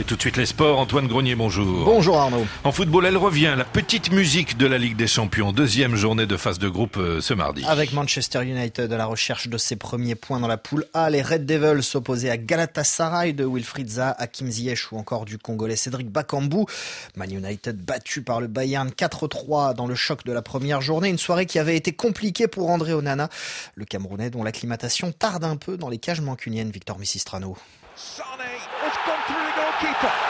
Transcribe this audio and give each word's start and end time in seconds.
Et 0.00 0.04
tout 0.04 0.14
de 0.14 0.20
suite 0.20 0.36
les 0.36 0.46
sports, 0.46 0.78
Antoine 0.78 1.08
Grenier, 1.08 1.34
bonjour. 1.34 1.84
Bonjour 1.84 2.18
Arnaud. 2.18 2.46
En 2.62 2.70
football, 2.70 3.06
elle 3.06 3.16
revient, 3.16 3.54
la 3.58 3.64
petite 3.64 4.12
musique 4.12 4.56
de 4.56 4.64
la 4.64 4.78
Ligue 4.78 4.94
des 4.94 5.08
Champions. 5.08 5.50
Deuxième 5.50 5.96
journée 5.96 6.24
de 6.24 6.36
phase 6.36 6.60
de 6.60 6.68
groupe 6.68 6.98
euh, 6.98 7.20
ce 7.20 7.34
mardi. 7.34 7.64
Avec 7.66 7.92
Manchester 7.92 8.44
United 8.44 8.92
à 8.92 8.96
la 8.96 9.06
recherche 9.06 9.48
de 9.48 9.58
ses 9.58 9.74
premiers 9.74 10.14
points 10.14 10.38
dans 10.38 10.46
la 10.46 10.56
poule 10.56 10.84
A, 10.94 11.10
les 11.10 11.20
Red 11.20 11.46
Devils 11.46 11.82
s'opposaient 11.82 12.30
à 12.30 12.36
Galatasaray 12.36 13.32
de 13.32 13.44
Wilfried 13.44 13.88
Zaha, 13.88 14.14
Hakim 14.20 14.48
Ziyech 14.48 14.92
ou 14.92 14.98
encore 14.98 15.24
du 15.24 15.36
Congolais 15.36 15.74
Cédric 15.74 16.08
Bakambu. 16.08 16.66
Man 17.16 17.32
United 17.32 17.76
battu 17.84 18.22
par 18.22 18.40
le 18.40 18.46
Bayern 18.46 18.90
4-3 18.90 19.74
dans 19.74 19.88
le 19.88 19.96
choc 19.96 20.24
de 20.24 20.32
la 20.32 20.42
première 20.42 20.80
journée. 20.80 21.08
Une 21.08 21.18
soirée 21.18 21.46
qui 21.46 21.58
avait 21.58 21.76
été 21.76 21.90
compliquée 21.90 22.46
pour 22.46 22.70
André 22.70 22.94
Onana, 22.94 23.28
le 23.74 23.84
Camerounais 23.84 24.30
dont 24.30 24.44
l'acclimatation 24.44 25.10
tarde 25.10 25.42
un 25.42 25.56
peu 25.56 25.76
dans 25.76 25.88
les 25.88 25.98
cages 25.98 26.20
mancuniennes. 26.20 26.70
Victor 26.70 27.00
Missistrano. 27.00 27.56
goalkeeper. 29.80 30.27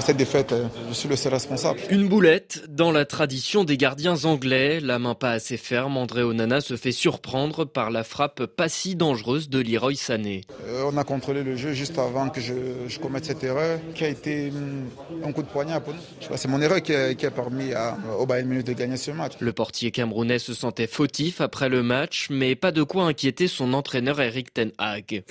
Cette 0.00 0.18
défaite, 0.18 0.52
euh, 0.52 0.66
je 0.90 0.94
suis 0.94 1.08
le 1.08 1.16
seul 1.16 1.32
responsable. 1.32 1.80
Une 1.90 2.08
boulette 2.08 2.64
dans 2.68 2.92
la 2.92 3.06
tradition 3.06 3.64
des 3.64 3.78
gardiens 3.78 4.24
anglais. 4.24 4.80
La 4.80 4.98
main 4.98 5.14
pas 5.14 5.30
assez 5.30 5.56
ferme, 5.56 5.96
André 5.96 6.22
Onana 6.22 6.60
se 6.60 6.76
fait 6.76 6.92
surprendre 6.92 7.64
par 7.64 7.90
la 7.90 8.04
frappe 8.04 8.44
pas 8.44 8.68
si 8.68 8.96
dangereuse 8.96 9.48
de 9.48 9.60
Leroy 9.60 9.94
Sané. 9.96 10.42
Euh, 10.66 10.90
on 10.92 10.96
a 10.98 11.04
contrôlé 11.04 11.42
le 11.42 11.56
jeu 11.56 11.72
juste 11.72 11.98
avant 11.98 12.28
que 12.28 12.40
je, 12.40 12.52
je, 12.86 12.98
commette 12.98 13.24
cette 13.24 13.42
erreur, 13.42 13.78
qui 13.94 14.04
a 14.04 14.08
été 14.08 14.50
hum, 14.50 14.88
un 15.24 15.32
coup 15.32 15.42
de 15.42 15.48
poignard 15.48 15.80
pour 15.80 15.94
nous. 15.94 16.00
C'est 16.36 16.48
mon 16.48 16.60
erreur 16.60 16.82
qui 16.82 16.94
a, 16.94 17.14
qui 17.14 17.24
a 17.24 17.30
permis 17.30 17.72
à, 17.72 17.96
au 18.18 18.26
Bayern 18.26 18.48
Munich 18.48 18.66
de 18.66 18.74
gagner 18.74 18.98
ce 18.98 19.10
match. 19.10 19.32
Le 19.40 19.52
portier 19.52 19.90
camerounais 19.90 20.38
se 20.38 20.52
sentait 20.52 20.86
fautif 20.86 21.40
après 21.40 21.70
le 21.70 21.82
match, 21.82 22.28
mais 22.30 22.54
pas 22.54 22.72
de 22.72 22.82
quoi 22.82 23.04
inquiéter 23.04 23.48
son 23.48 23.72
entraîneur 23.72 24.20
Eric 24.20 24.52
Ten 24.52 24.70
Hag. 24.78 25.24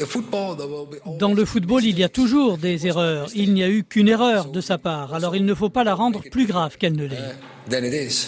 Dans 1.19 1.33
le 1.33 1.45
football, 1.45 1.83
il 1.83 1.99
y 1.99 2.03
a 2.03 2.09
toujours 2.09 2.58
des 2.58 2.88
erreurs. 2.88 3.30
Il 3.35 3.53
n'y 3.53 3.63
a 3.63 3.69
eu 3.69 3.83
qu'une 3.83 4.08
erreur 4.08 4.46
de 4.51 4.61
sa 4.61 4.77
part, 4.77 5.13
alors 5.13 5.35
il 5.35 5.45
ne 5.45 5.53
faut 5.53 5.69
pas 5.69 5.83
la 5.83 5.94
rendre 5.95 6.22
plus 6.30 6.45
grave 6.45 6.77
qu'elle 6.77 6.95
ne 6.95 7.05
l'est. 7.05 7.35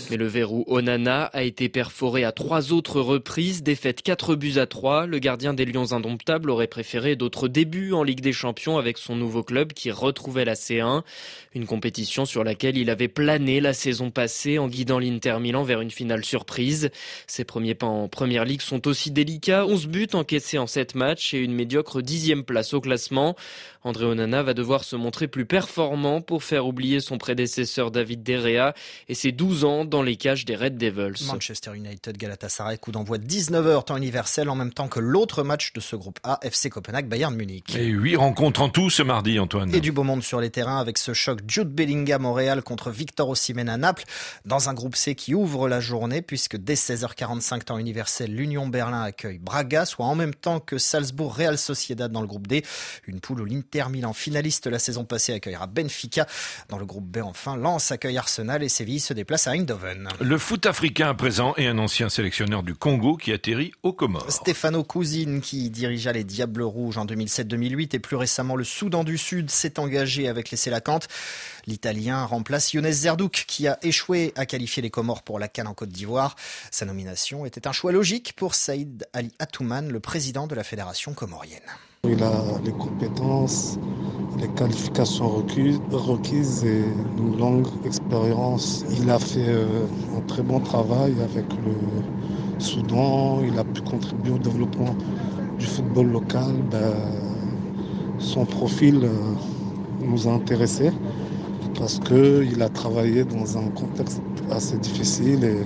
Mais 0.10 0.18
le 0.18 0.28
verrou 0.28 0.66
Onana 0.68 1.24
a 1.26 1.44
été 1.44 1.70
perforé 1.70 2.26
à 2.26 2.34
trois 2.34 2.74
autres 2.74 3.00
reprises, 3.00 3.64
défaite 3.64 4.02
4 4.02 4.36
buts 4.36 4.58
à 4.58 4.66
3. 4.66 5.06
Le 5.06 5.20
gardien 5.20 5.54
des 5.54 5.64
Lions 5.66 5.94
indomptables 5.94 6.50
aurait 6.50 6.68
préféré 6.68 7.16
d'autres 7.16 7.48
débuts 7.48 7.94
en 7.94 8.04
Ligue 8.04 8.20
des 8.20 8.34
Champions 8.34 8.78
avec 8.78 8.98
son 8.98 9.16
nouveau 9.16 9.44
club 9.44 9.72
qui 9.72 9.92
retrouvait 9.92 10.44
la 10.44 10.56
C1, 10.56 11.04
une 11.56 11.66
compétition 11.66 12.26
sur 12.26 12.44
laquelle 12.44 12.78
il 12.78 12.90
avait 12.90 13.08
plané 13.08 13.62
la 13.62 13.74
saison 13.74 14.12
passée 14.12 14.60
en 14.60 14.68
guidant 14.68 15.00
l'Inter 15.00 15.38
Milan 15.40 15.64
vers 15.64 15.80
une 15.80 15.92
finale 15.92 16.26
surprise. 16.26 16.90
Ses 17.26 17.46
premiers 17.46 17.76
pas 17.76 17.88
en 17.88 18.10
Première 18.10 18.44
Ligue 18.44 18.62
sont 18.62 18.88
aussi 18.88 19.10
délicats, 19.10 19.66
11 19.66 19.88
buts 19.88 20.08
encaissés 20.14 20.58
en 20.58 20.68
7 20.68 20.96
matchs 20.96 21.34
et 21.34 21.40
une 21.40 21.54
médiocre 21.54 22.02
dixième 22.02 22.44
place 22.44 22.74
au 22.74 22.82
classement. 22.82 23.36
André 23.84 24.06
Onana 24.06 24.44
va 24.44 24.54
devoir 24.54 24.84
se 24.84 24.98
montrer 24.98 25.30
plus 25.30 25.46
performant 25.46 26.20
pour 26.20 26.44
faire 26.44 26.68
oublier 26.68 27.00
son 27.00 27.18
prédécesseur 27.18 27.92
David 27.92 28.24
Derrea 28.24 28.74
et 29.08 29.14
ses 29.14 29.29
12 29.32 29.64
ans 29.64 29.86
dans 29.86 30.02
les 30.02 30.16
cages 30.16 30.46
des 30.46 30.56
Red 30.56 30.78
Devils. 30.78 31.26
Manchester 31.28 31.72
United 31.76 32.18
Galatasaray, 32.18 32.78
coup 32.78 32.92
d'envoi 32.92 33.18
19h 33.18 33.86
temps 33.86 33.98
universel 33.98 34.50
en 34.50 34.56
même 34.56 34.74
temps 34.74 34.88
que 34.88 35.00
l'autre 35.00 35.44
match 35.44 35.74
de 35.74 35.80
ce 35.80 35.96
groupe 35.96 36.20
A, 36.24 36.40
FC 36.42 36.70
Copenhague 36.70 37.08
Bayern 37.08 37.36
Munich. 37.36 37.76
Et 37.76 37.86
huit 37.86 38.16
rencontres 38.16 38.62
en 38.62 38.70
tout 38.70 38.90
ce 38.90 39.04
mardi, 39.04 39.40
Antoine. 39.40 39.74
Et 39.74 39.82
du 39.82 39.92
beau 39.92 40.04
monde 40.04 40.24
sur 40.24 40.42
les 40.42 40.50
terrains 40.50 40.80
avec 40.80 40.98
ce 40.98 41.14
choc 41.14 41.40
Jude 41.48 41.70
Bellingham 41.70 42.22
Montréal 42.22 42.62
contre 42.64 42.92
Victor 42.92 43.30
Osimhen 43.30 43.70
à 43.70 43.78
Naples 43.78 44.04
dans 44.46 44.70
un 44.70 44.74
groupe 44.74 44.96
C 44.96 45.16
qui 45.16 45.34
ouvre 45.34 45.70
la 45.70 45.80
journée 45.80 46.22
puisque 46.22 46.58
dès 46.58 46.76
16h45 46.76 47.64
temps 47.64 47.78
universel, 47.78 48.34
l'Union 48.34 48.68
Berlin 48.68 49.02
accueille 49.02 49.40
Braga, 49.40 49.86
soit 49.86 50.06
en 50.06 50.16
même 50.16 50.34
temps 50.34 50.60
que 50.60 50.78
Salzbourg 50.78 51.36
Real 51.36 51.58
Sociedad 51.58 52.12
dans 52.12 52.22
le 52.22 52.28
groupe 52.28 52.48
D, 52.48 52.64
une 53.08 53.20
poule 53.20 53.42
où 53.42 53.46
l'Inter 53.46 53.86
Milan 53.90 54.14
finaliste 54.14 54.68
la 54.68 54.80
saison 54.80 55.06
passée 55.06 55.34
accueillera 55.34 55.68
Benfica. 55.68 56.26
Dans 56.70 56.78
le 56.78 56.86
groupe 56.86 57.06
B 57.06 57.20
enfin, 57.24 57.56
Lens 57.56 57.92
accueille 57.92 58.18
Arsenal 58.18 58.64
et 58.64 58.70
Séville 58.70 59.00
se 59.00 59.14
déplace 59.20 59.48
à 59.48 59.52
Eindhoven. 59.52 60.08
Le 60.22 60.38
foot 60.38 60.66
africain 60.66 61.10
à 61.10 61.14
présent 61.14 61.54
et 61.58 61.68
un 61.68 61.78
ancien 61.78 62.08
sélectionneur 62.08 62.64
du 62.64 62.74
Congo 62.74 63.18
qui 63.18 63.34
atterrit 63.34 63.74
aux 63.84 63.92
Comores. 63.92 64.32
Stefano 64.32 64.82
Cousine 64.86 65.42
qui 65.42 65.70
dirigea 65.70 66.14
les 66.14 66.24
Diables 66.24 66.62
Rouges 66.62 66.98
en 66.98 67.06
2007-2008 67.06 67.98
et 67.98 68.00
plus 68.00 68.16
récemment 68.16 68.56
le 68.56 68.64
Soudan 68.64 69.04
du 69.04 69.18
Sud 69.18 69.50
s'est 69.50 69.78
engagé 69.78 70.30
avec 70.30 70.52
les 70.52 70.58
Sélacanthes. 70.58 71.10
L'Italien 71.68 72.24
remplace 72.24 72.72
Younes 72.72 72.90
Zerdouk 72.90 73.44
qui 73.46 73.68
a 73.68 73.78
échoué 73.82 74.32
à 74.38 74.46
qualifier 74.46 74.82
les 74.82 74.90
Comores 74.90 75.24
pour 75.24 75.38
la 75.38 75.50
Cannes 75.50 75.68
en 75.68 75.74
Côte 75.74 75.90
d'Ivoire. 75.90 76.38
Sa 76.72 76.86
nomination 76.86 77.46
était 77.46 77.68
un 77.68 77.74
choix 77.74 77.92
logique 77.92 78.32
pour 78.38 78.56
Saïd 78.56 79.06
Ali 79.12 79.34
Atouman, 79.40 79.90
le 79.90 80.00
président 80.00 80.48
de 80.48 80.56
la 80.56 80.64
fédération 80.64 81.14
comorienne. 81.14 81.60
Il 82.06 82.24
a 82.24 82.32
les 82.64 82.72
compétences, 82.72 83.78
les 84.40 84.48
qualifications 84.48 85.28
requises 85.92 86.64
et 86.64 86.84
une 87.18 87.38
longue 87.38 87.68
expérience. 87.86 88.86
Il 89.02 89.10
a 89.10 89.20
fait 89.20 89.54
un 90.18 90.22
très 90.22 90.42
bon 90.42 90.62
travail 90.62 91.14
avec 91.22 91.46
le 91.66 92.60
Soudan. 92.60 93.42
Il 93.44 93.60
a 93.60 93.66
pu 93.66 93.82
contribuer 93.82 94.32
au 94.32 94.38
développement 94.38 94.96
du 95.60 95.66
football 95.66 96.12
local. 96.12 96.54
Ben, 96.72 96.94
son 98.18 98.46
profil 98.46 99.10
nous 100.02 100.28
a 100.30 100.32
intéressés 100.32 100.92
parce 101.78 102.00
qu'il 102.00 102.62
a 102.62 102.70
travaillé 102.70 103.26
dans 103.26 103.58
un 103.58 103.68
contexte 103.72 104.22
assez 104.50 104.78
difficile 104.78 105.66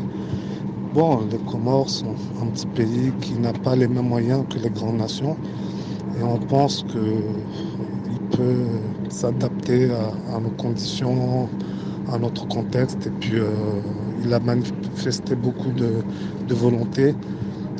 bon, 0.93 1.21
les 1.31 1.37
Comores 1.39 1.89
sont 1.89 2.15
un 2.41 2.47
petit 2.47 2.67
pays 2.67 3.11
qui 3.21 3.33
n'a 3.33 3.51
pas 3.51 3.75
les 3.75 3.87
mêmes 3.87 4.07
moyens 4.07 4.45
que 4.49 4.59
les 4.59 4.69
grandes 4.69 4.97
nations 4.97 5.35
on 6.23 6.37
pense 6.37 6.83
qu'il 6.83 8.19
peut 8.31 8.65
s'adapter 9.09 9.89
à, 9.91 10.39
nos 10.39 10.49
conditions, 10.51 11.49
à 12.11 12.17
notre 12.17 12.47
contexte. 12.47 13.07
Et 13.07 13.11
puis 13.11 13.35
euh, 13.35 13.45
il 14.23 14.33
a 14.33 14.39
manifesté 14.39 15.35
beaucoup 15.35 15.71
de 15.71 16.53
volonté 16.53 17.15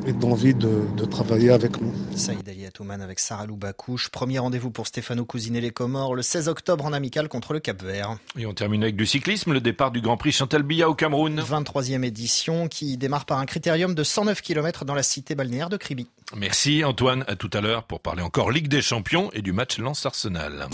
et 0.05 0.13
d'envie 0.13 0.53
de, 0.53 0.81
de, 0.97 1.05
travailler 1.05 1.49
avec 1.49 1.81
nous. 1.81 1.93
Saïd 2.15 2.47
Ali 2.47 2.65
Atouman 2.65 3.01
avec 3.01 3.19
Sarah 3.19 3.45
Loubakouche. 3.45 4.09
Premier 4.09 4.39
rendez-vous 4.39 4.71
pour 4.71 4.87
Stéphano 4.87 5.25
Cousinet 5.25 5.61
les 5.61 5.71
Comores 5.71 6.15
le 6.15 6.21
16 6.21 6.47
octobre 6.49 6.85
en 6.85 6.93
amical 6.93 7.29
contre 7.29 7.53
le 7.53 7.59
Cap 7.59 7.81
Vert. 7.81 8.17
Et 8.37 8.45
on 8.45 8.53
termine 8.53 8.83
avec 8.83 8.95
du 8.95 9.05
cyclisme, 9.05 9.53
le 9.53 9.61
départ 9.61 9.91
du 9.91 10.01
Grand 10.01 10.17
Prix 10.17 10.31
Chantal 10.31 10.63
Biya 10.63 10.89
au 10.89 10.95
Cameroun. 10.95 11.39
23e 11.39 12.03
édition 12.03 12.67
qui 12.67 12.97
démarre 12.97 13.25
par 13.25 13.39
un 13.39 13.45
critérium 13.45 13.95
de 13.95 14.03
109 14.03 14.41
km 14.41 14.85
dans 14.85 14.95
la 14.95 15.03
cité 15.03 15.35
balnéaire 15.35 15.69
de 15.69 15.77
Kribi. 15.77 16.07
Merci 16.35 16.83
Antoine, 16.83 17.23
à 17.27 17.35
tout 17.35 17.49
à 17.53 17.61
l'heure 17.61 17.83
pour 17.83 17.99
parler 17.99 18.21
encore 18.21 18.51
Ligue 18.51 18.67
des 18.67 18.81
Champions 18.81 19.29
et 19.33 19.41
du 19.41 19.53
match 19.53 19.77
Lens-Arsenal. 19.77 20.67